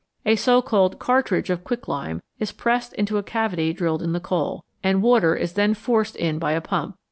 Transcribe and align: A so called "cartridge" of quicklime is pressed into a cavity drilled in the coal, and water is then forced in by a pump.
A 0.25 0.35
so 0.35 0.63
called 0.63 0.97
"cartridge" 0.97 1.51
of 1.51 1.63
quicklime 1.63 2.23
is 2.39 2.51
pressed 2.51 2.91
into 2.93 3.19
a 3.19 3.21
cavity 3.21 3.71
drilled 3.71 4.01
in 4.01 4.13
the 4.13 4.19
coal, 4.19 4.65
and 4.83 5.03
water 5.03 5.35
is 5.35 5.53
then 5.53 5.75
forced 5.75 6.15
in 6.15 6.39
by 6.39 6.53
a 6.53 6.59
pump. 6.61 6.97